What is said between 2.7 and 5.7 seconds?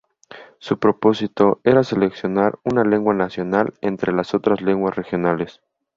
lengua nacional entre las otras lenguas regionales.